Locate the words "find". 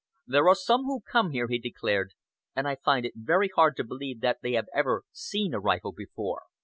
2.83-3.05